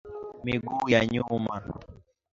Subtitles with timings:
[0.43, 1.55] miguu ya nyuma